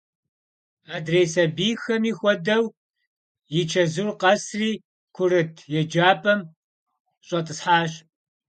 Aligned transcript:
Adrêy 0.95 1.27
sabiyxemi 1.33 2.11
xuedeu, 2.19 2.65
yi 3.53 3.61
çezur 3.71 4.09
khesri, 4.21 4.71
kurıt 5.15 5.55
yêcap'em 5.71 6.41
ş'et'ıshaş. 7.27 7.91